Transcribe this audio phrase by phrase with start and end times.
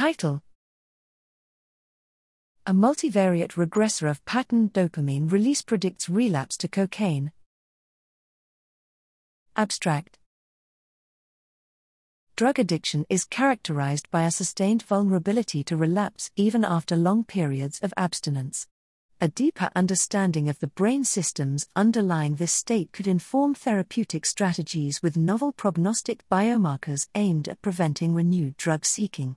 [0.00, 0.40] Title
[2.64, 7.32] A multivariate regressor of patterned dopamine release predicts relapse to cocaine.
[9.56, 10.18] Abstract
[12.34, 17.92] Drug addiction is characterized by a sustained vulnerability to relapse even after long periods of
[17.98, 18.66] abstinence.
[19.20, 25.18] A deeper understanding of the brain systems underlying this state could inform therapeutic strategies with
[25.18, 29.36] novel prognostic biomarkers aimed at preventing renewed drug seeking.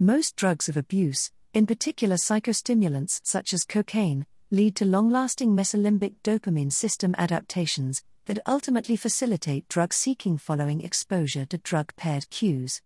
[0.00, 6.14] Most drugs of abuse, in particular psychostimulants such as cocaine, lead to long lasting mesolimbic
[6.22, 12.80] dopamine system adaptations that ultimately facilitate drug seeking following exposure to drug paired cues.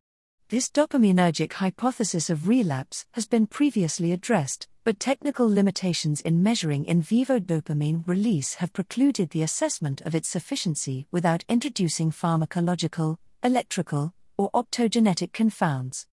[0.48, 7.02] This dopaminergic hypothesis of relapse has been previously addressed, but technical limitations in measuring in
[7.02, 14.50] vivo dopamine release have precluded the assessment of its sufficiency without introducing pharmacological, electrical, or
[14.52, 16.06] optogenetic confounds.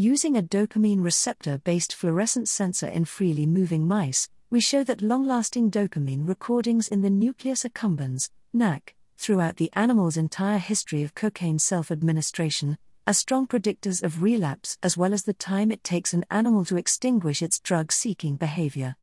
[0.00, 5.26] Using a dopamine receptor based fluorescence sensor in freely moving mice, we show that long
[5.26, 11.58] lasting dopamine recordings in the nucleus accumbens, NAC, throughout the animal's entire history of cocaine
[11.58, 12.78] self administration,
[13.08, 16.76] are strong predictors of relapse as well as the time it takes an animal to
[16.76, 18.94] extinguish its drug seeking behavior.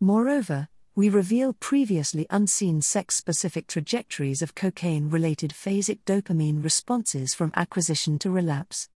[0.00, 7.52] Moreover, we reveal previously unseen sex specific trajectories of cocaine related phasic dopamine responses from
[7.54, 8.88] acquisition to relapse.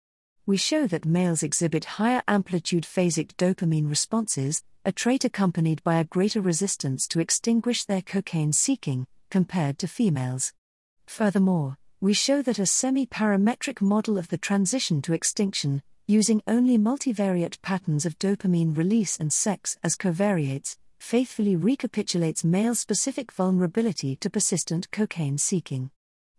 [0.45, 6.05] We show that males exhibit higher amplitude phasic dopamine responses, a trait accompanied by a
[6.05, 10.53] greater resistance to extinguish their cocaine seeking, compared to females.
[11.07, 16.77] Furthermore, we show that a semi parametric model of the transition to extinction, using only
[16.77, 24.29] multivariate patterns of dopamine release and sex as covariates, faithfully recapitulates male specific vulnerability to
[24.29, 25.93] persistent cocaine seeking.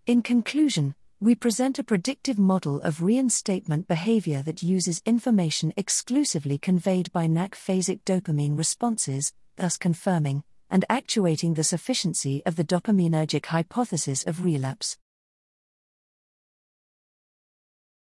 [0.06, 0.94] In conclusion,
[1.24, 7.56] we present a predictive model of reinstatement behavior that uses information exclusively conveyed by NAC
[7.56, 14.98] phasic dopamine responses, thus confirming and actuating the sufficiency of the dopaminergic hypothesis of relapse.